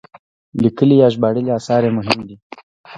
[0.61, 2.35] لیکلي یا ژباړلي اثار یې مهم دي.